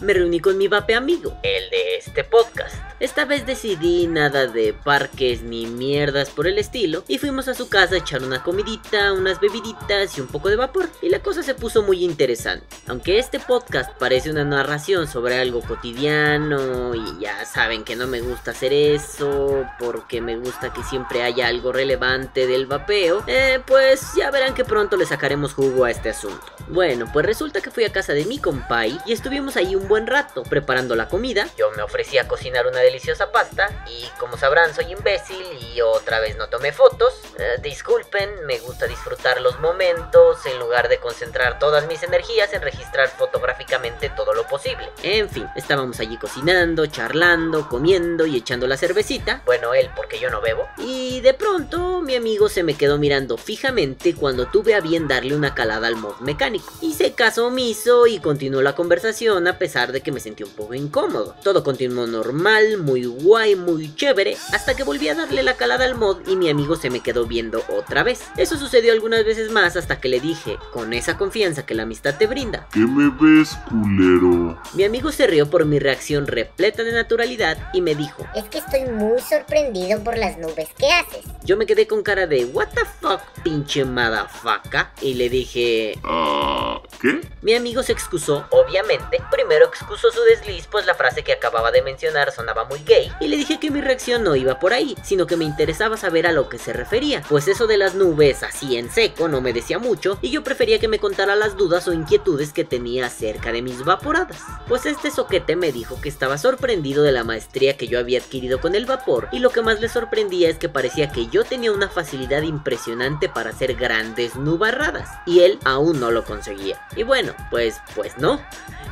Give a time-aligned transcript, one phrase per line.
[0.00, 2.83] me reuní con mi vape amigo, el de este podcast.
[3.00, 7.68] Esta vez decidí nada de parques ni mierdas por el estilo y fuimos a su
[7.68, 11.42] casa a echar una comidita, unas bebiditas y un poco de vapor y la cosa
[11.42, 12.64] se puso muy interesante.
[12.86, 18.20] Aunque este podcast parece una narración sobre algo cotidiano y ya saben que no me
[18.20, 24.12] gusta hacer eso porque me gusta que siempre haya algo relevante del vapeo, eh, pues
[24.16, 26.44] ya verán que pronto le sacaremos jugo a este asunto.
[26.68, 30.06] Bueno, pues resulta que fui a casa de mi compay y estuvimos ahí un buen
[30.06, 31.48] rato preparando la comida.
[31.58, 36.20] Yo me ofrecí a cocinar una deliciosa pasta y como sabrán soy imbécil y otra
[36.20, 37.14] vez no tomé fotos.
[37.38, 42.62] Eh, disculpen, me gusta disfrutar los momentos en lugar de concentrar todas mis energías en
[42.62, 44.90] registrar fotográficamente todo lo posible.
[45.02, 49.42] En fin, estábamos allí cocinando, charlando, comiendo y echando la cervecita.
[49.44, 50.68] Bueno, él porque yo no bebo.
[50.78, 55.34] Y de pronto mi amigo se me quedó mirando fijamente cuando tuve a bien darle
[55.34, 56.72] una calada al mod mecánico.
[56.80, 60.74] Hice caso omiso y continuó la conversación a pesar de que me sentí un poco
[60.74, 61.34] incómodo.
[61.42, 65.94] Todo continuó normal, muy guay, muy chévere, hasta que volví a darle la calada al
[65.94, 68.22] mod y mi amigo se me quedó viendo otra vez.
[68.36, 72.16] Eso sucedió algunas veces más hasta que le dije, con esa confianza que la amistad
[72.16, 72.68] te brinda.
[72.72, 74.58] ¿Qué me ves, culero?
[74.74, 78.58] Mi amigo se rió por mi reacción repleta de naturalidad y me dijo, Es que
[78.58, 81.24] estoy muy sorprendido por las nubes que haces.
[81.44, 86.73] yo me quedé con cara de, what the fuck, pinche madafaca, y le dije, Ah,
[87.00, 87.20] ¿qué?
[87.42, 89.22] Mi amigo se excusó, obviamente.
[89.30, 93.12] Primero excusó su desliz, pues la frase que acababa de mencionar sonaba muy gay.
[93.20, 96.26] Y le dije que mi reacción no iba por ahí, sino que me interesaba saber
[96.26, 97.22] a lo que se refería.
[97.28, 100.78] Pues eso de las nubes así en seco no me decía mucho, y yo prefería
[100.78, 104.38] que me contara las dudas o inquietudes que tenía acerca de mis vaporadas.
[104.68, 108.60] Pues este soquete me dijo que estaba sorprendido de la maestría que yo había adquirido
[108.60, 111.72] con el vapor, y lo que más le sorprendía es que parecía que yo tenía
[111.72, 116.80] una facilidad impresionante para hacer grandes nubarradas, y él aún no lo conseguía.
[116.96, 118.40] Y bueno, pues, pues no.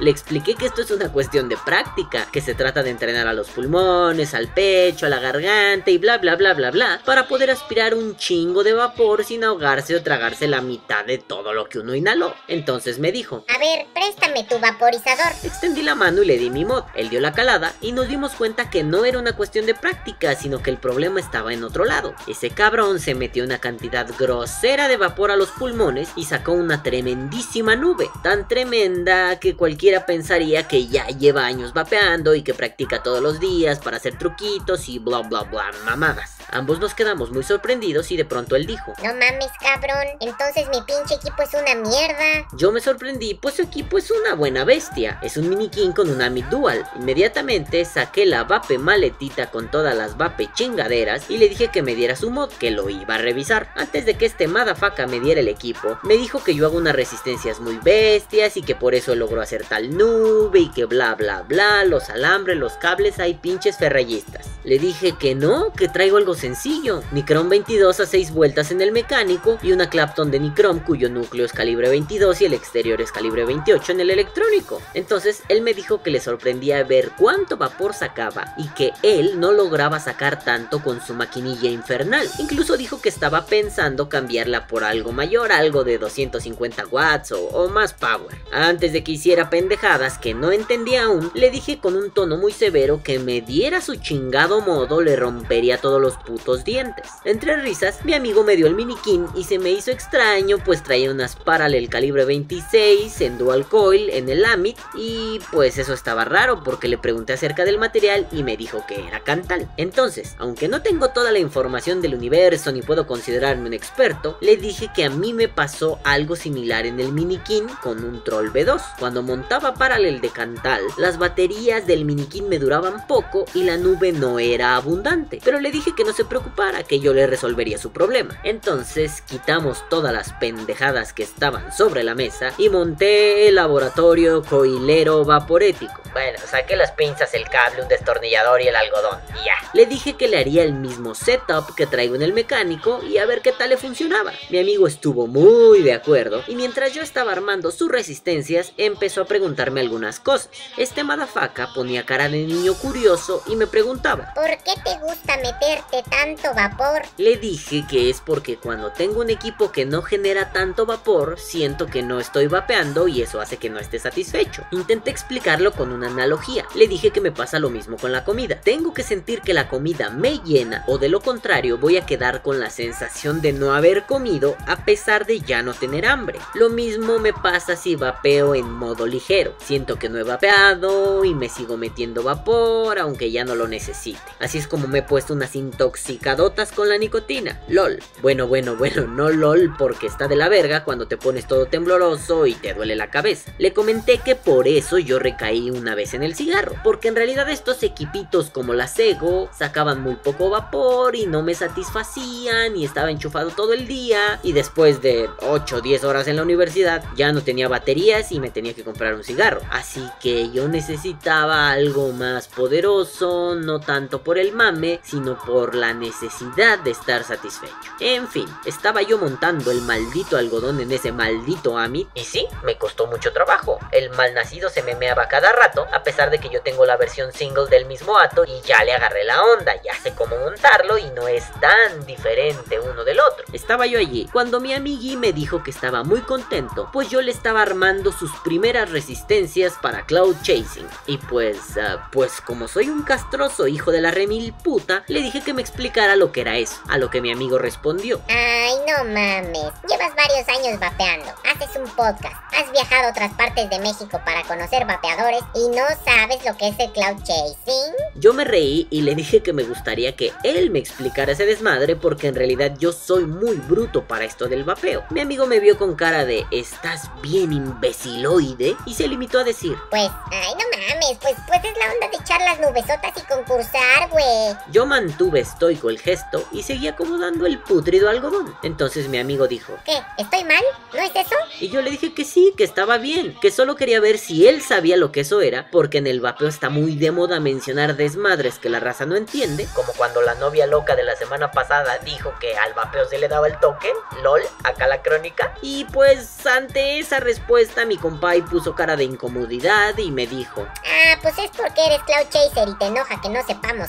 [0.01, 3.33] Le expliqué que esto es una cuestión de práctica, que se trata de entrenar a
[3.33, 7.51] los pulmones, al pecho, a la garganta y bla bla bla bla bla, para poder
[7.51, 11.79] aspirar un chingo de vapor sin ahogarse o tragarse la mitad de todo lo que
[11.79, 12.35] uno inhaló.
[12.49, 15.33] Entonces me dijo, A ver, préstame tu vaporizador.
[15.45, 16.85] Extendí la mano y le di mi mod.
[16.95, 20.35] Él dio la calada y nos dimos cuenta que no era una cuestión de práctica,
[20.35, 22.15] sino que el problema estaba en otro lado.
[22.27, 26.83] Ese cabrón se metió una cantidad grosera de vapor a los pulmones y sacó una
[26.83, 28.09] tremendísima nube.
[28.23, 33.41] Tan tremenda que cualquiera pensaría que ya lleva años vapeando y que practica todos los
[33.41, 36.37] días para hacer truquitos y bla bla bla mamadas.
[36.51, 40.07] Ambos nos quedamos muy sorprendidos y de pronto él dijo, No mames, cabrón.
[40.21, 42.47] Entonces mi pinche equipo es una mierda.
[42.53, 45.19] Yo me sorprendí, pues su equipo es una buena bestia.
[45.23, 46.87] Es un mini king con un Amit Dual.
[46.97, 51.95] Inmediatamente saqué la vape maletita con todas las vape chingaderas y le dije que me
[51.95, 53.73] diera su mod, que lo iba a revisar.
[53.75, 56.95] Antes de que este madafaca me diera el equipo, me dijo que yo hago unas
[56.95, 61.43] resistencias muy bestias y que por eso logró hacer tal nube y que bla bla
[61.43, 64.52] bla, los alambres, los cables, hay pinches ferrallistas.
[64.65, 67.03] Le dije que no, que traigo algo sencillo.
[67.11, 71.45] Nicrom 22 a 6 vueltas en el mecánico y una Clapton de Nicrom cuyo núcleo
[71.45, 74.81] es calibre 22 y el exterior es calibre 28 en el electrónico.
[74.95, 79.51] Entonces él me dijo que le sorprendía ver cuánto vapor sacaba y que él no
[79.51, 82.29] lograba sacar tanto con su maquinilla infernal.
[82.39, 87.69] Incluso dijo que estaba pensando cambiarla por algo mayor, algo de 250 watts o, o
[87.69, 88.37] más power.
[88.53, 92.53] Antes de que hiciera pendejadas que no entendía aún, le dije con un tono muy
[92.53, 97.07] severo que me diera su chingado modo le rompería todos los putos dientes.
[97.25, 101.11] Entre risas, mi amigo me dio el minikin y se me hizo extraño pues traía
[101.11, 106.63] unas Parallel calibre 26 en dual coil en el Amit y pues eso estaba raro
[106.63, 109.71] porque le pregunté acerca del material y me dijo que era Cantal.
[109.77, 114.57] Entonces, aunque no tengo toda la información del universo ni puedo considerarme un experto, le
[114.57, 118.81] dije que a mí me pasó algo similar en el minikin con un Troll B2.
[118.99, 124.13] Cuando montaba Parallel de Cantal, las baterías del minikin me duraban poco y la nube
[124.13, 127.93] no era abundante, pero le dije que no se preocupara, que yo le resolvería su
[127.93, 128.39] problema.
[128.43, 135.25] Entonces quitamos todas las pendejadas que estaban sobre la mesa y monté el laboratorio coilero
[135.25, 136.03] vaporético.
[136.13, 139.19] Bueno, saqué las pinzas, el cable, un destornillador y el algodón.
[139.41, 139.55] Y ya.
[139.73, 143.25] Le dije que le haría el mismo setup que traigo en el mecánico y a
[143.25, 144.33] ver qué tal le funcionaba.
[144.51, 149.27] Mi amigo estuvo muy de acuerdo y mientras yo estaba armando sus resistencias empezó a
[149.27, 150.51] preguntarme algunas cosas.
[150.77, 156.03] Este madafaca ponía cara de niño curioso y me preguntaba ¿por qué te gusta meterte
[156.09, 157.03] tanto vapor?
[157.19, 161.87] Le dije que es porque cuando tengo un equipo que no genera tanto vapor, siento
[161.87, 164.65] que no estoy vapeando y eso hace que no esté satisfecho.
[164.71, 166.65] Intenté explicarlo con una analogía.
[166.75, 168.61] Le dije que me pasa lo mismo con la comida.
[168.61, 172.43] Tengo que sentir que la comida me llena o de lo contrario voy a quedar
[172.43, 176.39] con la sensación de no haber comido a pesar de ya no tener hambre.
[176.55, 179.55] Lo mismo me pasa si vapeo en modo ligero.
[179.65, 184.22] Siento que no he vapeado y me sigo metiendo vapor aunque ya no lo necesite.
[184.43, 187.61] Así es como me he puesto unas intoxicadotas con la nicotina.
[187.69, 188.03] LOL.
[188.23, 192.47] Bueno, bueno, bueno, no LOL porque está de la verga cuando te pones todo tembloroso
[192.47, 193.53] y te duele la cabeza.
[193.59, 196.75] Le comenté que por eso yo recaí una vez en el cigarro.
[196.83, 201.55] Porque en realidad estos equipitos como la Sego sacaban muy poco vapor y no me
[201.55, 204.41] satisfacían y estaba enchufado todo el día.
[204.43, 208.41] Y después de 8 o 10 horas en la universidad ya no tenía baterías y
[208.41, 209.61] me tenía que comprar un cigarro.
[209.71, 215.95] Así que yo necesitaba algo más poderoso, no tanto por el mame, sino por la
[215.95, 217.75] necesidad de estar satisfecho.
[218.01, 222.77] En fin, estaba yo montando el maldito algodón en ese maldito Amit y sí, me
[222.77, 223.79] costó mucho trabajo.
[223.93, 227.33] El malnacido se me meaba cada rato, a pesar de que yo tengo la versión
[227.33, 231.09] single del mismo ato y ya le agarré la onda, ya sé cómo montarlo y
[231.11, 233.45] no es tan diferente uno del otro.
[233.53, 237.31] Estaba yo allí cuando mi amigui me dijo que estaba muy contento, pues yo le
[237.31, 240.87] estaba armando sus primeras resistencias para Cloud Chasing.
[241.07, 245.41] Y pues, ah, pues como soy un castroso hijo de la remil puta, le dije
[245.41, 248.21] que me explicara lo que era eso, a lo que mi amigo respondió.
[248.29, 249.73] Ay, no mames.
[249.89, 251.33] Llevas varios años vapeando.
[251.51, 252.35] Haces un podcast.
[252.53, 256.69] Has viajado a otras partes de México para conocer vapeadores y no sabes lo que
[256.69, 257.95] es el cloud chasing.
[258.17, 261.97] Yo me reí y le dije que me gustaría que él me explicara ese desmadre
[261.97, 265.05] porque en realidad yo soy muy bruto para esto del vapeo.
[265.11, 268.77] Mi amigo me vio con cara de ¿estás bien imbeciloide?
[268.85, 271.19] Y se limitó a decir Pues, ay, no mames.
[271.21, 274.57] Pues, pues es la onda de echar las nubesotas y concursar, güey.
[274.71, 278.55] Yo mantuve estoico el gesto y seguí acomodando el putrido algodón.
[278.63, 280.01] Entonces mi amigo dijo ¿Qué?
[280.19, 280.63] ¿Estoy mal?
[280.93, 281.35] ¿No es eso?
[281.61, 284.63] Y yo le dije que sí, que estaba bien, que solo quería ver si él
[284.63, 288.59] sabía lo que eso era, porque en el vapeo está muy de moda mencionar desmadres
[288.59, 292.33] que la raza no entiende, como cuando la novia loca de la semana pasada dijo
[292.41, 293.93] que al vapeo se le daba el toque,
[294.23, 295.55] lol, acá la crónica.
[295.63, 301.19] Y pues ante esa respuesta mi compay puso cara de incomodidad y me dijo, Ah,
[301.23, 303.43] pues es porque eres cloud chaser y te enoja que no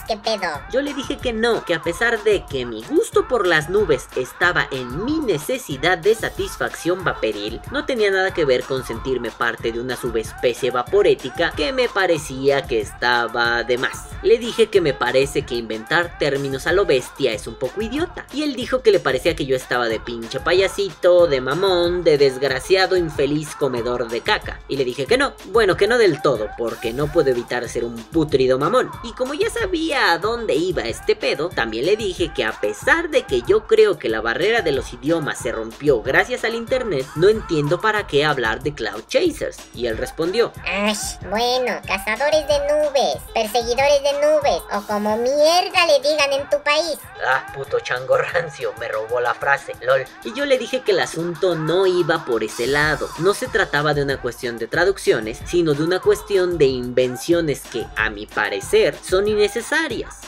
[0.08, 0.62] qué pedo.
[0.72, 4.08] Yo le dije que no, que a pesar de que mi gusto por las nubes
[4.16, 9.72] estaba en mi necesidad de satisfacción vaporil, no tenía nada que ver con sentirme parte
[9.72, 14.08] de una subespecie vaporética que me parecía que estaba de más.
[14.22, 18.26] Le dije que me parece que inventar términos a lo bestia es un poco idiota.
[18.34, 22.18] Y él dijo que le parecía que yo estaba de pinche payasito, de mamón, de
[22.18, 24.60] desgraciado infeliz comedor de caca.
[24.68, 27.84] Y le dije que no, bueno que no del todo, porque no puedo evitar ser
[27.84, 28.90] un putrido mamón.
[29.04, 33.10] Y como ya sabía a dónde iba este pedo, también le dije que a pesar
[33.10, 37.08] de que yo creo que la barrera de los idiomas se rompió gracias al internet,
[37.16, 39.58] no entiendo para qué hablar de Cloud Chasers.
[39.74, 46.08] Y él respondió, Ash, bueno, cazadores de nubes, perseguidores de nubes, o como mierda le
[46.08, 47.00] digan en tu país.
[47.26, 50.06] Ah, puto chango rancio, me robó la frase, lol.
[50.24, 53.10] Y yo le dije que el asunto no iba por ese lado.
[53.20, 57.88] No se trataba de una cuestión de traducciones, sino de una cuestión de invenciones que,
[57.96, 59.63] a mi parecer, son innecesarias.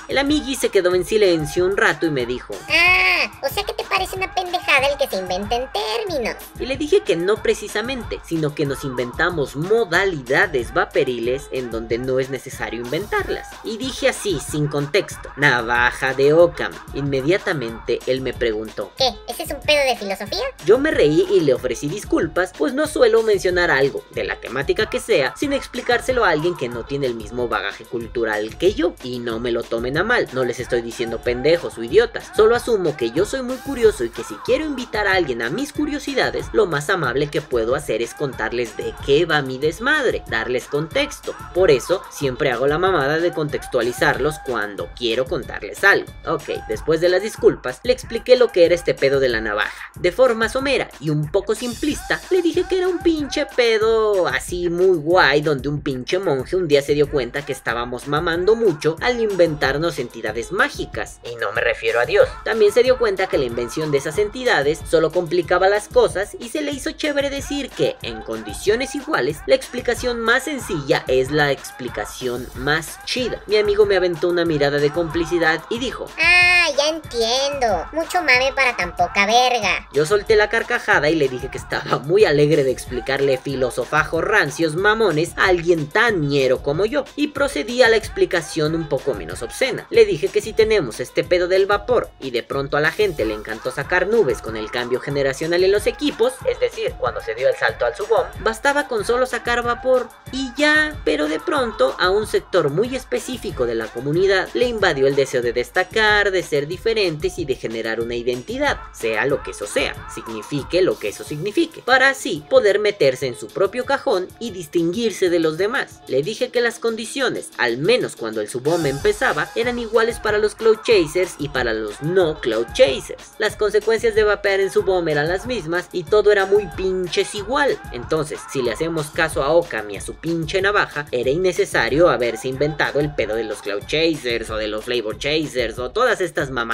[0.07, 3.73] El amigui se quedó en silencio un rato y me dijo, Ah, o sea que
[3.73, 6.35] te parece una pendejada el que se inventen términos.
[6.59, 12.19] Y le dije que no precisamente, sino que nos inventamos modalidades vaporiles en donde no
[12.19, 13.47] es necesario inventarlas.
[13.63, 16.71] Y dije así, sin contexto, navaja de Ockham.
[16.93, 19.13] Inmediatamente él me preguntó, ¿Qué?
[19.27, 20.45] ¿Ese es un pedo de filosofía?
[20.65, 24.89] Yo me reí y le ofrecí disculpas, pues no suelo mencionar algo, de la temática
[24.89, 28.93] que sea, sin explicárselo a alguien que no tiene el mismo bagaje cultural que yo.
[29.03, 32.55] Y no me lo tomen a mal, no les estoy diciendo pendejos o idiotas, solo
[32.55, 35.73] asumo que yo soy muy curioso y que si quiero invitar a alguien a mis
[35.73, 40.65] curiosidades, lo más amable que puedo hacer es contarles de qué va mi desmadre, darles
[40.67, 41.35] contexto.
[41.53, 46.11] Por eso siempre hago la mamada de contextualizarlos cuando quiero contarles algo.
[46.27, 49.91] Ok, después de las disculpas, le expliqué lo que era este pedo de la navaja.
[49.95, 54.69] De forma somera y un poco simplista, le dije que era un pinche pedo así
[54.69, 58.95] muy guay donde un pinche monje un día se dio cuenta que estábamos mamando mucho
[59.01, 61.19] al inventarnos entidades mágicas.
[61.23, 62.27] Y no me refiero a Dios.
[62.43, 66.49] También se dio cuenta que la invención de esas entidades solo complicaba las cosas y
[66.49, 71.51] se le hizo chévere decir que, en condiciones iguales, la explicación más sencilla es la
[71.51, 73.41] explicación más chida.
[73.47, 76.54] Mi amigo me aventó una mirada de complicidad y dijo, Ah,
[76.87, 77.87] entiendo.
[77.91, 79.87] Mucho mame para tan poca verga.
[79.93, 84.75] Yo solté la carcajada y le dije que estaba muy alegre de explicarle filosofajos rancios
[84.75, 89.41] mamones a alguien tan ñero como yo, y procedí a la explicación un poco menos
[89.41, 89.87] obscena.
[89.89, 93.25] Le dije que si tenemos este pedo del vapor y de pronto a la gente
[93.25, 97.35] le encantó sacar nubes con el cambio generacional en los equipos, es decir, cuando se
[97.35, 101.95] dio el salto al subom, bastaba con solo sacar vapor y ya, pero de pronto
[101.99, 106.43] a un sector muy específico de la comunidad le invadió el deseo de destacar, de
[106.43, 111.07] ser diferentes y de generar una identidad, sea lo que eso sea, signifique lo que
[111.07, 116.01] eso signifique, para así poder meterse en su propio cajón y distinguirse de los demás.
[116.09, 120.53] Le dije que las condiciones, al menos cuando el subom empezaba, eran iguales para los
[120.53, 123.35] Cloud Chasers y para los no Cloud Chasers.
[123.37, 127.79] Las consecuencias de vapear en subom eran las mismas y todo era muy pinches igual.
[127.93, 132.49] Entonces, si le hacemos caso a Okami y a su pinche navaja, era innecesario haberse
[132.49, 136.51] inventado el pedo de los Cloud Chasers o de los Flavor Chasers o todas estas
[136.51, 136.64] mamadas.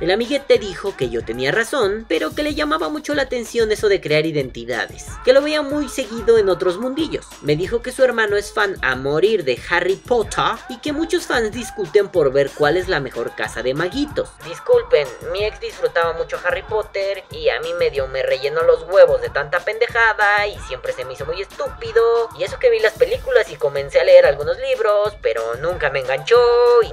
[0.00, 3.88] El amiguete dijo que yo tenía razón, pero que le llamaba mucho la atención eso
[3.88, 7.26] de crear identidades, que lo veía muy seguido en otros mundillos.
[7.42, 11.26] Me dijo que su hermano es fan a morir de Harry Potter y que muchos
[11.26, 14.30] fans discuten por ver cuál es la mejor casa de maguitos.
[14.44, 19.20] Disculpen, mi ex disfrutaba mucho Harry Potter y a mí medio me rellenó los huevos
[19.20, 22.28] de tanta pendejada y siempre se me hizo muy estúpido.
[22.38, 26.00] Y eso que vi las películas y comencé a leer algunos libros, pero nunca me
[26.00, 26.38] enganchó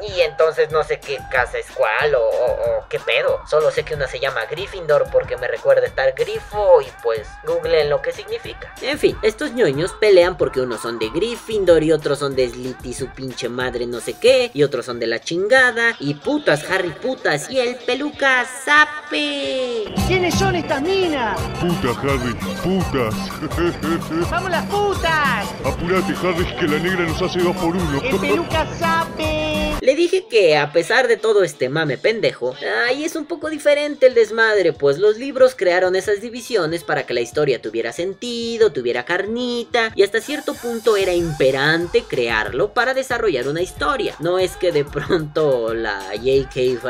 [0.02, 3.42] y, entonces no sé qué casa es cuál o, o, qué pedo.
[3.48, 7.90] Solo sé que una se llama Gryffindor porque me recuerda estar grifo y pues googleen
[7.90, 8.74] lo que significa.
[8.82, 12.94] En fin, estos ñoños pelean porque unos son de Gryffindor y otros son de Slity
[12.94, 16.90] su pinche madre no sé qué y otros son de la chingada y putas Harry
[16.90, 19.86] putas y el peluca Zape.
[20.08, 21.40] ¿Quiénes son estas minas?
[21.60, 23.16] Puta, Harry, putas.
[24.32, 25.48] ¡Vamos las putas!
[25.66, 28.02] Apurate, Harry, que la negra nos hace dos por uno.
[28.02, 29.47] ¡El peluca sape!
[29.80, 32.56] Le dije que a pesar de todo este mame pendejo,
[32.88, 37.14] ahí es un poco diferente el desmadre, pues los libros crearon esas divisiones para que
[37.14, 43.48] la historia tuviera sentido, tuviera carnita, y hasta cierto punto era imperante crearlo para desarrollar
[43.48, 44.16] una historia.
[44.20, 46.82] No es que de pronto la J.K.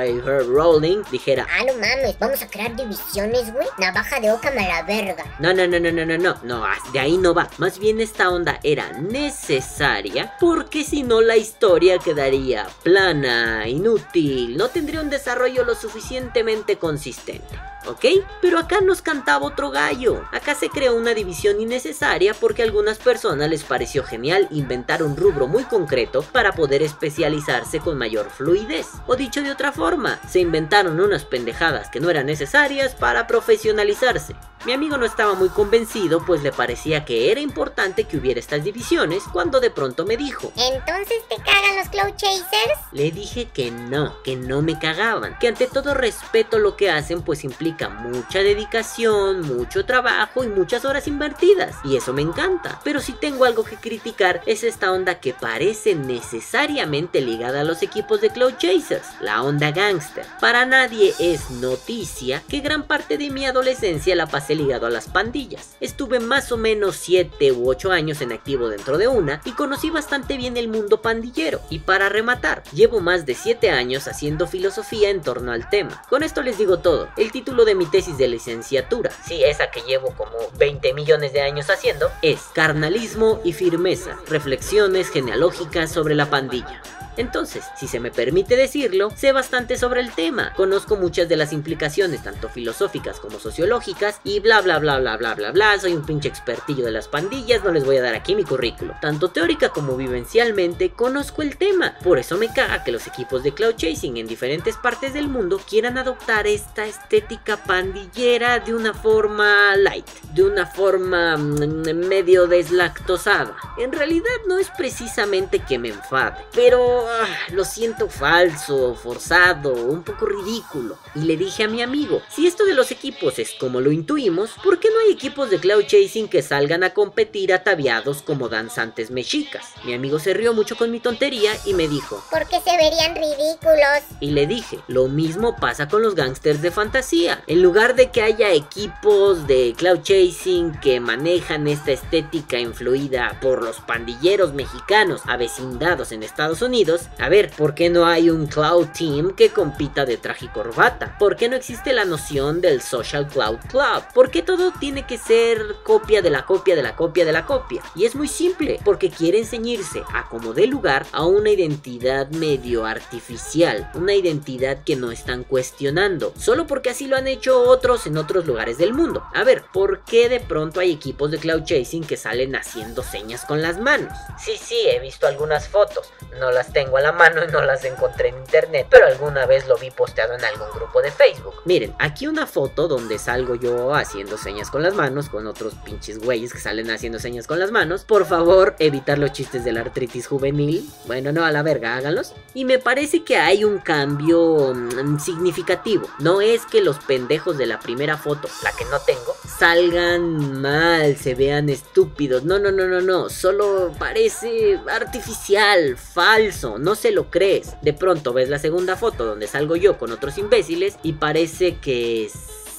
[0.47, 3.67] Rowling dijera, Ah, no mames, vamos a crear divisiones, güey.
[3.79, 5.25] Navaja de Ocam a la verga.
[5.39, 7.49] No, no, no, no, no, no, no, no, de ahí no va.
[7.57, 14.69] Más bien esta onda era necesaria porque si no la historia quedaría plana, inútil, no
[14.69, 17.57] tendría un desarrollo lo suficientemente consistente.
[17.87, 18.05] ¿ok?
[18.41, 20.23] Pero acá nos cantaba otro gallo.
[20.31, 25.15] Acá se creó una división innecesaria porque a algunas personas les pareció genial inventar un
[25.15, 28.87] rubro muy concreto para poder especializarse con mayor fluidez.
[29.07, 34.35] O dicho de otra forma, se inventaron unas pendejadas que no eran necesarias para profesionalizarse.
[34.65, 38.63] Mi amigo no estaba muy convencido pues le parecía que era importante que hubiera estas
[38.63, 42.79] divisiones cuando de pronto me dijo ¿Entonces te cagan los Cloud Chasers?
[42.91, 47.21] Le dije que no, que no me cagaban, que ante todo respeto lo que hacen
[47.21, 51.75] pues implica mucha dedicación, mucho trabajo y muchas horas invertidas.
[51.83, 52.79] Y eso me encanta.
[52.83, 57.83] Pero si tengo algo que criticar es esta onda que parece necesariamente ligada a los
[57.83, 60.25] equipos de Cloud Chasers, la onda gangster.
[60.39, 65.07] Para nadie es noticia que gran parte de mi adolescencia la pasé ligado a las
[65.07, 65.75] pandillas.
[65.79, 69.89] Estuve más o menos 7 u 8 años en activo dentro de una y conocí
[69.89, 71.61] bastante bien el mundo pandillero.
[71.69, 76.01] Y para rematar, llevo más de 7 años haciendo filosofía en torno al tema.
[76.09, 77.09] Con esto les digo todo.
[77.17, 81.41] El título de mi tesis de licenciatura, sí, esa que llevo como 20 millones de
[81.41, 86.81] años haciendo, es Carnalismo y Firmeza, reflexiones genealógicas sobre la pandilla.
[87.17, 91.51] Entonces, si se me permite decirlo, sé bastante sobre el tema, conozco muchas de las
[91.51, 96.05] implicaciones, tanto filosóficas como sociológicas, y bla bla bla bla bla bla bla, soy un
[96.05, 98.95] pinche expertillo de las pandillas, no les voy a dar aquí mi currículo.
[99.01, 101.95] Tanto teórica como vivencialmente, conozco el tema.
[102.03, 105.59] Por eso me caga que los equipos de cloud chasing en diferentes partes del mundo
[105.67, 113.55] quieran adoptar esta estética pandillera de una forma light, de una forma mm, medio deslactosada.
[113.77, 120.03] En realidad no es precisamente que me enfade, pero ah, lo siento falso, forzado, un
[120.03, 120.97] poco ridículo.
[121.15, 124.51] Y le dije a mi amigo, si esto de los equipos es como lo intuimos,
[124.63, 129.11] ¿por qué no hay equipos de cloud chasing que salgan a competir ataviados como danzantes
[129.11, 129.65] mexicas?
[129.83, 134.03] Mi amigo se rió mucho con mi tontería y me dijo, Porque se verían ridículos.
[134.19, 137.43] y le dije, lo mismo pasa con los gangsters de fantasía.
[137.47, 143.63] En lugar de que haya equipos de cloud chasing que manejan esta estética influida por
[143.63, 148.87] los pandilleros mexicanos avecindados en Estados Unidos, a ver, ¿por qué no hay un Cloud
[148.97, 151.15] Team que compita de traje y corbata?
[151.19, 154.03] ¿Por qué no existe la noción del Social Cloud Club?
[154.13, 157.45] ¿Por qué todo tiene que ser copia de la copia de la copia de la
[157.45, 157.81] copia?
[157.95, 162.85] Y es muy simple, porque quieren ceñirse a como dé lugar a una identidad medio
[162.85, 168.17] artificial, una identidad que no están cuestionando, solo porque así lo han hecho otros en
[168.17, 169.23] otros lugares del mundo.
[169.33, 173.45] A ver, ¿por qué de pronto hay equipos de cloud chasing que salen haciendo señas
[173.45, 174.13] con las manos?
[174.39, 177.83] Sí, sí, he visto algunas fotos, no las tengo a la mano y no las
[177.83, 181.55] encontré en internet, pero alguna vez lo vi posteado en algún grupo de Facebook.
[181.65, 186.19] Miren, aquí una foto donde salgo yo haciendo señas con las manos, con otros pinches
[186.19, 188.05] güeyes que salen haciendo señas con las manos.
[188.05, 190.89] Por favor, evitar los chistes de la artritis juvenil.
[191.05, 192.33] Bueno, no, a la verga, háganlos.
[192.53, 196.07] Y me parece que hay un cambio mm, significativo.
[196.19, 201.17] No es que los pendejos de la primera foto, la que no tengo, salgan mal,
[201.17, 202.43] se vean estúpidos.
[202.43, 203.29] No, no, no, no, no.
[203.29, 207.75] Solo parece artificial, falso, no se lo crees.
[207.81, 212.29] De pronto ves la segunda foto donde salgo yo con otros imbéciles y parece que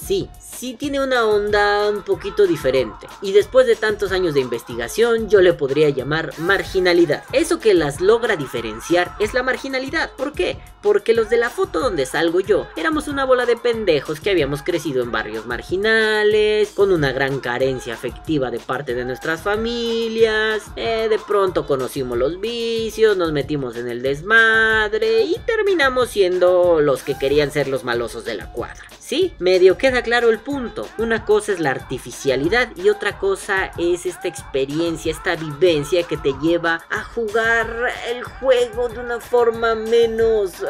[0.06, 3.06] sí, sí tiene una onda un poquito diferente.
[3.22, 7.22] Y después de tantos años de investigación, yo le podría llamar marginalidad.
[7.32, 10.10] Eso que las logra diferenciar es la marginalidad.
[10.16, 10.58] ¿Por qué?
[10.82, 14.62] Porque los de la foto donde salgo yo éramos una bola de pendejos que habíamos
[14.62, 20.62] crecido en barrios marginales, con una gran carencia afectiva de parte de nuestras familias.
[20.74, 27.04] Eh, de pronto conocimos los vicios, nos metimos en el desmadre y terminamos siendo los
[27.04, 28.97] que querían ser los malosos de la cuadra.
[29.08, 30.86] Sí, medio queda claro el punto.
[30.98, 36.34] Una cosa es la artificialidad y otra cosa es esta experiencia, esta vivencia que te
[36.42, 40.62] lleva a jugar el juego de una forma menos...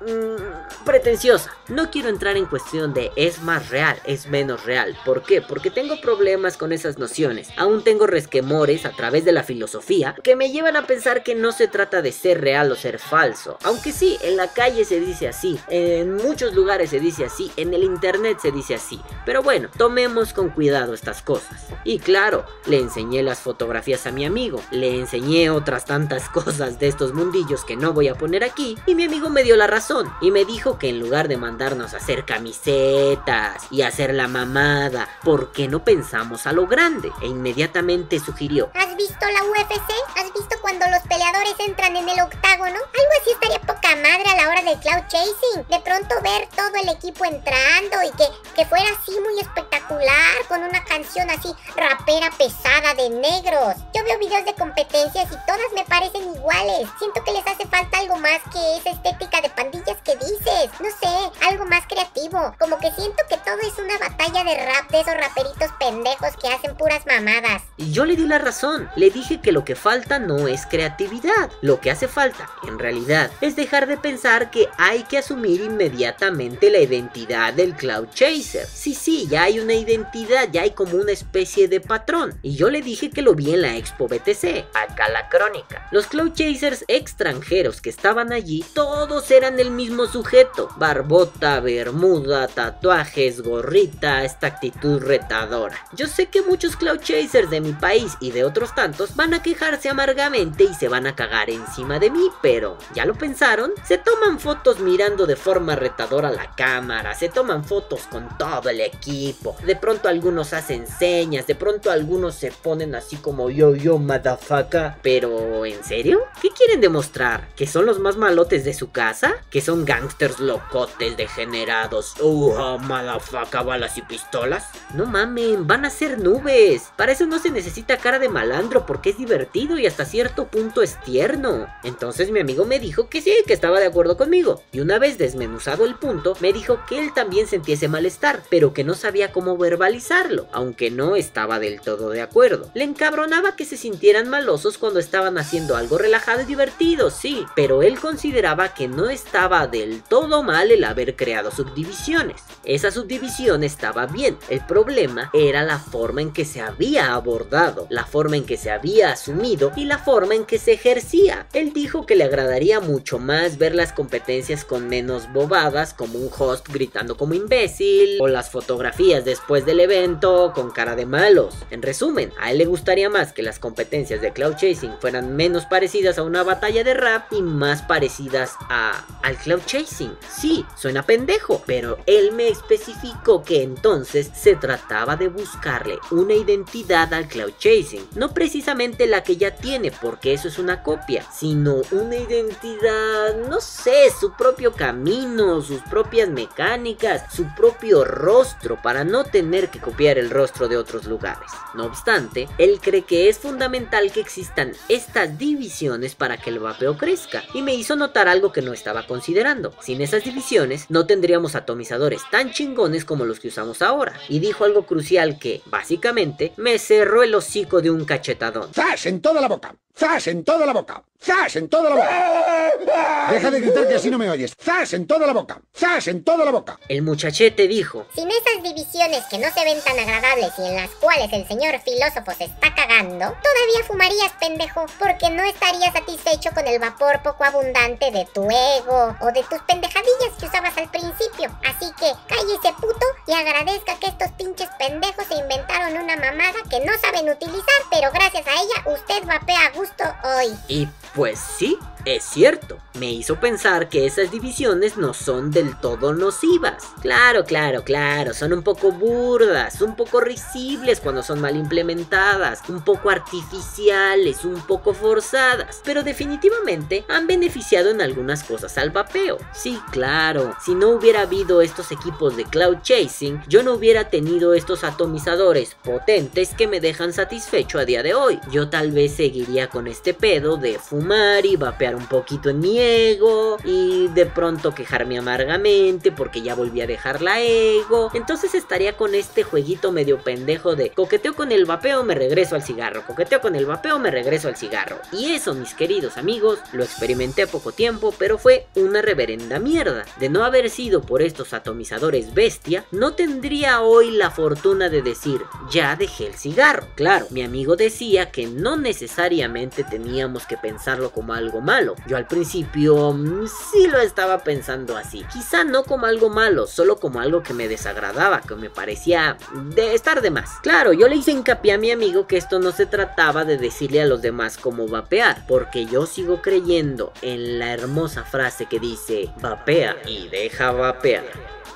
[0.00, 1.50] Mm, pretenciosa.
[1.68, 4.96] No quiero entrar en cuestión de es más real, es menos real.
[5.04, 5.40] ¿Por qué?
[5.40, 7.48] Porque tengo problemas con esas nociones.
[7.56, 11.52] Aún tengo resquemores a través de la filosofía que me llevan a pensar que no
[11.52, 13.58] se trata de ser real o ser falso.
[13.62, 17.72] Aunque sí, en la calle se dice así, en muchos lugares se dice así, en
[17.72, 19.00] el internet se dice así.
[19.24, 21.66] Pero bueno, tomemos con cuidado estas cosas.
[21.84, 26.88] Y claro, le enseñé las fotografías a mi amigo, le enseñé otras tantas cosas de
[26.88, 29.83] estos mundillos que no voy a poner aquí y mi amigo me dio la razón
[30.22, 35.08] y me dijo que en lugar de mandarnos a hacer camisetas y hacer la mamada,
[35.22, 37.12] ¿por qué no pensamos a lo grande?
[37.20, 38.70] E inmediatamente sugirió.
[38.74, 39.90] ¿Has visto la UFC?
[40.16, 42.76] ¿Has visto cuando los peleadores entran en el octágono?
[42.76, 45.68] Algo así estaría poca madre a la hora del cloud chasing.
[45.68, 48.24] De pronto ver todo el equipo entrando y que,
[48.56, 53.76] que fuera así muy espectacular con una canción así rapera pesada de negros.
[53.92, 56.88] Yo veo videos de competencias y todas me parecen iguales.
[56.98, 59.50] Siento que les hace falta algo más que esa estética de
[59.82, 60.70] que dices.
[60.80, 62.54] No sé, algo más creativo.
[62.58, 66.48] Como que siento que todo es una batalla de rap de esos raperitos pendejos que
[66.48, 67.62] hacen puras mamadas.
[67.76, 68.90] Y yo le di la razón.
[68.96, 71.50] Le dije que lo que falta no es creatividad.
[71.60, 76.70] Lo que hace falta, en realidad, es dejar de pensar que hay que asumir inmediatamente
[76.70, 78.66] la identidad del Cloud Chaser.
[78.66, 82.38] Sí, sí, ya hay una identidad, ya hay como una especie de patrón.
[82.42, 84.66] Y yo le dije que lo vi en la Expo BTC.
[84.74, 85.88] Acá la crónica.
[85.90, 90.68] Los Cloud Chasers extranjeros que estaban allí, todos eran el mismo sujeto.
[90.76, 95.76] Barbota, bermuda, tatuajes, gorrita, esta actitud retadora.
[95.92, 99.42] Yo sé que muchos cloud chasers de mi país y de otros tantos van a
[99.42, 103.72] quejarse amargamente y se van a cagar encima de mí, pero ¿ya lo pensaron?
[103.84, 108.80] Se toman fotos mirando de forma retadora la cámara, se toman fotos con todo el
[108.80, 109.56] equipo.
[109.64, 114.94] De pronto algunos hacen señas, de pronto algunos se ponen así como yo yo motherfucker.
[115.02, 116.20] Pero ¿en serio?
[116.40, 117.48] ¿Qué quieren demostrar?
[117.56, 119.34] ¿Que son los más malotes de su casa?
[119.54, 122.16] ¿Que son gangsters locotes degenerados.
[122.20, 124.64] Uh, motherfucker, balas y pistolas.
[124.94, 126.90] No mamen, van a ser nubes.
[126.96, 130.82] Para eso no se necesita cara de malandro porque es divertido y hasta cierto punto
[130.82, 131.68] es tierno.
[131.84, 134.64] Entonces mi amigo me dijo que sí, que estaba de acuerdo conmigo.
[134.72, 138.84] Y una vez desmenuzado el punto, me dijo que él también sentía malestar, pero que
[138.84, 142.70] no sabía cómo verbalizarlo, aunque no estaba del todo de acuerdo.
[142.74, 147.82] Le encabronaba que se sintieran malosos cuando estaban haciendo algo relajado y divertido, sí, pero
[147.82, 152.42] él consideraba que no estaba del todo mal el haber creado subdivisiones.
[152.64, 158.06] Esa subdivisión estaba bien, el problema era la forma en que se había abordado, la
[158.06, 161.46] forma en que se había asumido y la forma en que se ejercía.
[161.52, 166.30] Él dijo que le agradaría mucho más ver las competencias con menos bobadas, como un
[166.36, 171.54] host gritando como imbécil, o las fotografías después del evento con cara de malos.
[171.70, 175.66] En resumen, a él le gustaría más que las competencias de Cloud Chasing fueran menos
[175.66, 179.04] parecidas a una batalla de rap y más parecidas a
[179.36, 180.16] cloud chasing.
[180.28, 187.12] Sí, suena pendejo, pero él me especificó que entonces se trataba de buscarle una identidad
[187.12, 191.82] al Cloud Chasing, no precisamente la que ya tiene, porque eso es una copia, sino
[191.90, 199.24] una identidad, no sé, su propio camino, sus propias mecánicas, su propio rostro, para no
[199.24, 201.50] tener que copiar el rostro de otros lugares.
[201.74, 206.96] No obstante, él cree que es fundamental que existan estas divisiones para que el vapeo
[206.96, 209.72] crezca, y me hizo notar algo que no estaba considerando.
[209.80, 214.12] Sin esas divisiones, no tendríamos atomizadores tan chingones como los que usamos ahora.
[214.28, 218.70] Y dijo algo crucial que, básicamente, me cerró el hocico de un cachetadón.
[218.74, 219.76] ¡Zas en toda la boca!
[219.96, 221.02] ¡Zas en toda la boca!
[221.24, 223.28] ¡Zas en toda la boca!
[223.30, 224.52] Deja de gritar que así no me oyes.
[224.62, 225.58] ¡Zas en toda la boca!
[225.74, 226.78] ¡Zas en toda la boca!
[226.86, 230.90] El muchachete dijo, Sin esas divisiones que no se ven tan agradables y en las
[230.90, 236.66] cuales el señor filósofo se está cagando, todavía fumarías, pendejo, porque no estarías satisfecho con
[236.66, 241.48] el vapor poco abundante de tu ego o de tus pendejadillas que usabas al principio.
[241.64, 246.80] Así que cállese puto y agradezca que estos pinches pendejos se inventaron una mamada que
[246.84, 250.54] no saben utilizar, pero gracias a ella usted vapea a gusto hoy.
[250.68, 256.12] y pues sí, es cierto, me hizo pensar que esas divisiones no son del todo
[256.12, 256.84] nocivas.
[257.00, 262.82] Claro, claro, claro, son un poco burdas, un poco risibles cuando son mal implementadas, un
[262.82, 269.38] poco artificiales, un poco forzadas, pero definitivamente han beneficiado en algunas cosas al vapeo.
[269.54, 274.54] Sí, claro, si no hubiera habido estos equipos de cloud chasing, yo no hubiera tenido
[274.54, 278.40] estos atomizadores potentes que me dejan satisfecho a día de hoy.
[278.50, 282.78] Yo tal vez seguiría con este pedo de fumar y vapear un poquito en mi
[282.78, 288.10] ego y de pronto quejarme amargamente porque ya volví a dejar la ego.
[288.14, 292.62] Entonces estaría con este jueguito medio pendejo de coqueteo con el vapeo, me regreso al
[292.62, 294.98] cigarro, coqueteo con el vapeo, me regreso al cigarro.
[295.12, 300.04] Y eso, mis queridos amigos, lo experimenté poco tiempo, pero fue una reverenda mierda.
[300.18, 305.42] De no haber sido por estos atomizadores bestia, no tendría hoy la fortuna de decir,
[305.70, 306.86] ya dejé el cigarro.
[306.94, 311.83] Claro, mi amigo decía que no necesariamente teníamos que pensarlo como algo malo.
[312.06, 315.24] Yo al principio mm, sí lo estaba pensando así.
[315.32, 319.36] Quizá no como algo malo, solo como algo que me desagradaba, que me parecía
[319.74, 320.50] de estar de más.
[320.62, 324.00] Claro, yo le hice hincapié a mi amigo que esto no se trataba de decirle
[324.00, 329.30] a los demás cómo vapear, porque yo sigo creyendo en la hermosa frase que dice,
[329.40, 331.24] vapea y deja vapear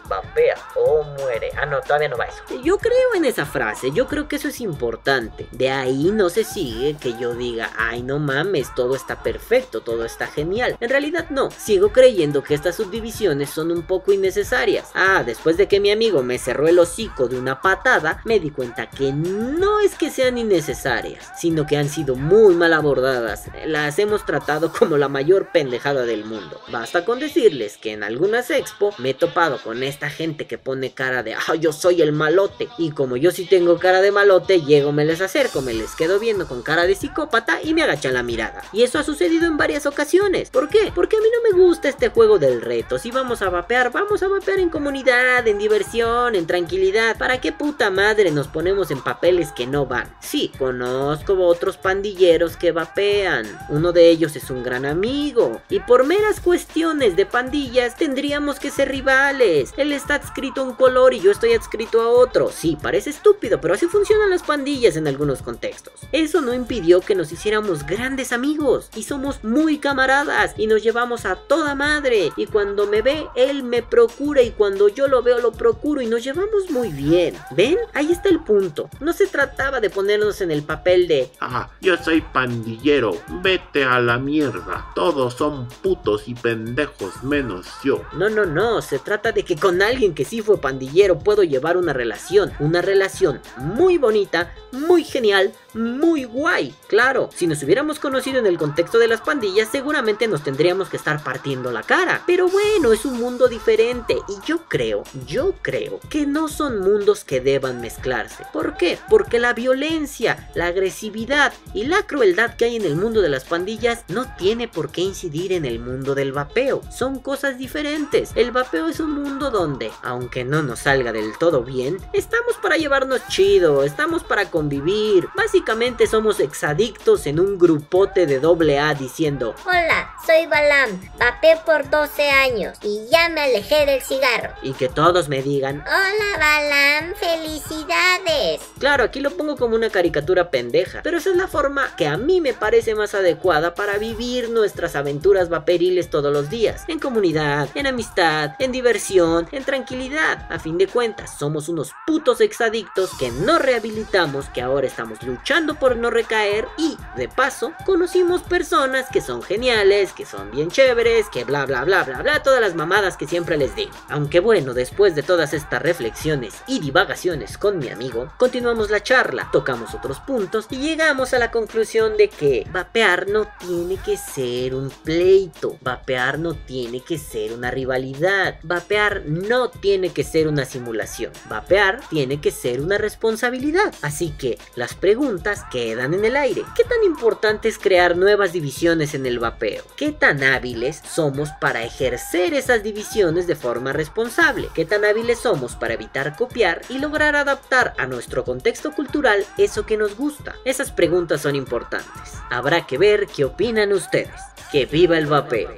[0.09, 1.51] vapea o muere.
[1.57, 2.43] Ah, no, todavía no va eso.
[2.63, 5.47] Yo creo en esa frase, yo creo que eso es importante.
[5.53, 10.05] De ahí no se sigue que yo diga, ay, no mames, todo está perfecto, todo
[10.05, 10.77] está genial.
[10.81, 14.91] En realidad no, sigo creyendo que estas subdivisiones son un poco innecesarias.
[14.95, 18.51] Ah, después de que mi amigo me cerró el hocico de una patada, me di
[18.51, 23.45] cuenta que no es que sean innecesarias, sino que han sido muy mal abordadas.
[23.67, 26.61] Las hemos tratado como la mayor pendejada del mundo.
[26.71, 30.93] Basta con decirles que en algunas expo me he topado con esta gente que pone
[30.93, 32.69] cara de, ah, yo soy el malote.
[32.79, 36.21] Y como yo sí tengo cara de malote, llego, me les acerco, me les quedo
[36.21, 38.63] viendo con cara de psicópata y me agachan la mirada.
[38.73, 40.51] Y eso ha sucedido en varias ocasiones.
[40.51, 40.93] ¿Por qué?
[40.95, 42.97] Porque a mí no me gusta este juego del reto.
[42.97, 47.19] Si vamos a vapear, vamos a vapear en comunidad, en diversión, en tranquilidad.
[47.19, 50.15] ¿Para qué puta madre nos ponemos en papeles que no van?
[50.21, 53.47] Sí, conozco otros pandilleros que vapean.
[53.69, 55.61] Uno de ellos es un gran amigo.
[55.69, 59.73] Y por meras cuestiones de pandillas tendríamos que ser rivales.
[59.89, 62.51] Él está adscrito a un color y yo estoy adscrito a otro.
[62.53, 65.95] Sí, parece estúpido, pero así funcionan las pandillas en algunos contextos.
[66.13, 71.25] Eso no impidió que nos hiciéramos grandes amigos y somos muy camaradas y nos llevamos
[71.25, 72.33] a toda madre.
[72.37, 76.07] Y cuando me ve, él me procura y cuando yo lo veo, lo procuro y
[76.07, 77.35] nos llevamos muy bien.
[77.53, 77.79] ¿Ven?
[77.95, 78.91] Ahí está el punto.
[79.01, 84.01] No se trataba de ponernos en el papel de Ah, yo soy pandillero, vete a
[84.01, 84.91] la mierda.
[84.95, 88.03] Todos son putos y pendejos menos yo.
[88.13, 91.77] No, no, no, se trata de que con alguien que sí fue pandillero puedo llevar
[91.77, 96.75] una relación, una relación muy bonita, muy genial, muy guay.
[96.89, 100.97] Claro, si nos hubiéramos conocido en el contexto de las pandillas, seguramente nos tendríamos que
[100.97, 102.23] estar partiendo la cara.
[102.27, 107.25] Pero bueno, es un mundo diferente y yo creo, yo creo que no son mundos
[107.25, 108.45] que deban mezclarse.
[108.53, 108.99] ¿Por qué?
[109.09, 113.45] Porque la violencia, la agresividad y la crueldad que hay en el mundo de las
[113.45, 116.83] pandillas no tiene por qué incidir en el mundo del vapeo.
[116.91, 118.31] Son cosas diferentes.
[118.35, 119.68] El vapeo es un mundo donde,
[120.03, 125.29] aunque no nos salga del todo bien, estamos para llevarnos chido, estamos para convivir.
[125.37, 131.89] Básicamente somos exadictos en un grupote de doble A diciendo, Hola, soy Balam, vapé por
[131.91, 134.55] 12 años y ya me alejé del cigarro.
[134.63, 138.61] y que todos me digan, Hola Balam, felicidades.
[138.79, 142.17] Claro, aquí lo pongo como una caricatura pendeja, pero esa es la forma que a
[142.17, 147.69] mí me parece más adecuada para vivir nuestras aventuras vaporiles todos los días, en comunidad,
[147.75, 150.47] en amistad, en diversión, en tranquilidad.
[150.51, 155.75] A fin de cuentas, somos unos putos exadictos que no rehabilitamos, que ahora estamos luchando
[155.75, 161.29] por no recaer y, de paso, conocimos personas que son geniales, que son bien chéveres,
[161.29, 163.93] que bla bla bla bla bla, todas las mamadas que siempre les digo.
[164.09, 169.49] Aunque bueno, después de todas estas reflexiones y divagaciones con mi amigo, continuamos la charla,
[169.53, 174.75] tocamos otros puntos y llegamos a la conclusión de que vapear no tiene que ser
[174.75, 179.38] un pleito, vapear no tiene que ser una rivalidad, vapear no
[179.81, 183.95] tiene que ser una simulación, vapear tiene que ser una responsabilidad.
[184.03, 186.63] Así que las preguntas quedan en el aire.
[186.77, 189.85] ¿Qué tan importante es crear nuevas divisiones en el vapeo?
[189.97, 194.69] ¿Qué tan hábiles somos para ejercer esas divisiones de forma responsable?
[194.75, 199.87] ¿Qué tan hábiles somos para evitar copiar y lograr adaptar a nuestro contexto cultural eso
[199.87, 200.55] que nos gusta?
[200.65, 202.35] Esas preguntas son importantes.
[202.51, 204.41] Habrá que ver qué opinan ustedes.
[204.71, 205.71] Que viva el vapeo.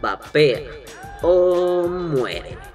[0.00, 0.62] Vapea
[1.22, 2.69] o muere.